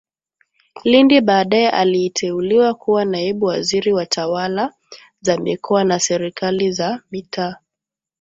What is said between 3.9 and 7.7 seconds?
wa Tawala za Mikoa na Serikali za Mitaa